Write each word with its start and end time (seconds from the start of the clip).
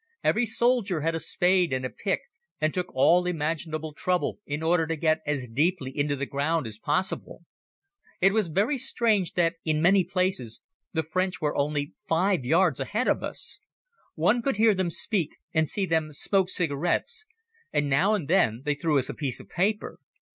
Every 0.23 0.47
soldier 0.47 1.01
had 1.01 1.13
a 1.13 1.19
spade 1.19 1.71
and 1.71 1.85
a 1.85 1.89
pick 1.91 2.21
and 2.59 2.73
took 2.73 2.91
all 2.95 3.27
imaginable 3.27 3.93
trouble 3.93 4.39
in 4.47 4.63
order 4.63 4.87
to 4.87 4.95
get 4.95 5.21
as 5.27 5.47
deeply 5.47 5.95
into 5.95 6.15
the 6.15 6.25
ground 6.25 6.65
as 6.65 6.79
possible. 6.79 7.45
It 8.19 8.33
was 8.33 8.47
very 8.47 8.79
strange 8.79 9.33
that 9.33 9.57
in 9.63 9.79
many 9.79 10.03
places 10.03 10.59
the 10.91 11.03
French 11.03 11.39
were 11.39 11.55
only 11.55 11.93
five 12.09 12.43
yards 12.43 12.79
ahead 12.79 13.07
of 13.07 13.21
us. 13.21 13.61
One 14.15 14.41
could 14.41 14.57
hear 14.57 14.73
them 14.73 14.89
speak 14.89 15.35
and 15.53 15.69
see 15.69 15.85
them 15.85 16.11
smoke 16.13 16.49
cigarettes 16.49 17.27
and 17.71 17.87
now 17.87 18.15
and 18.15 18.27
then 18.27 18.63
they 18.65 18.73
threw 18.73 18.97
us 18.97 19.07
a 19.07 19.13
piece 19.13 19.39
of 19.39 19.49
paper. 19.49 19.99